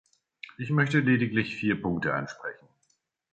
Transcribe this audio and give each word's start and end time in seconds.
Ich 0.57 0.71
möchte 0.71 0.97
lediglich 0.97 1.55
vier 1.55 1.79
Punkte 1.79 2.15
ansprechen. 2.15 2.67